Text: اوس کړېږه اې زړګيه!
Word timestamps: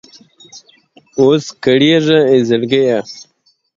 اوس 1.19 1.43
کړېږه 1.63 2.19
اې 2.29 2.37
زړګيه! 2.47 2.99